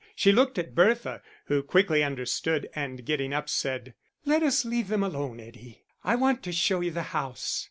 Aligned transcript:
She 0.15 0.31
looked 0.31 0.57
at 0.57 0.73
Bertha, 0.73 1.21
who 1.45 1.61
quickly 1.61 2.03
understood, 2.03 2.67
and 2.73 3.05
getting 3.05 3.33
up, 3.33 3.47
said 3.49 3.93
"Let 4.25 4.41
us 4.41 4.65
leave 4.65 4.87
them 4.87 5.03
alone, 5.03 5.39
Eddie; 5.39 5.83
I 6.03 6.15
want 6.15 6.41
to 6.41 6.51
show 6.51 6.79
you 6.81 6.89
the 6.89 7.03
house." 7.13 7.59